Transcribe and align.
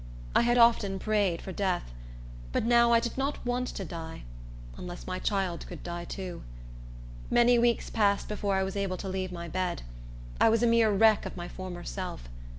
I 0.35 0.41
had 0.41 0.57
often 0.57 0.97
prayed 0.97 1.43
for 1.43 1.51
death; 1.51 1.93
but 2.51 2.65
now 2.65 2.91
I 2.91 2.99
did 2.99 3.19
not 3.19 3.45
want 3.45 3.67
to 3.67 3.85
die, 3.85 4.23
unless 4.75 5.05
my 5.05 5.19
child 5.19 5.67
could 5.67 5.83
die 5.83 6.05
too. 6.05 6.41
Many 7.29 7.59
weeks 7.59 7.91
passed 7.91 8.27
before 8.27 8.55
I 8.55 8.63
was 8.63 8.75
able 8.75 8.97
to 8.97 9.07
leave 9.07 9.31
my 9.31 9.47
bed. 9.47 9.83
I 10.39 10.49
was 10.49 10.63
a 10.63 10.65
mere 10.65 10.91
wreck 10.91 11.27
of 11.27 11.37
my 11.37 11.47
former 11.47 11.83
self. 11.83 12.29